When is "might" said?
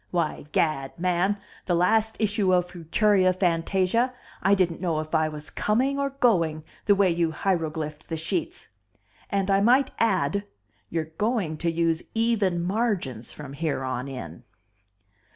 9.61-9.91